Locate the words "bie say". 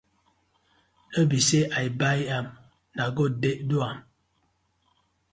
1.29-1.61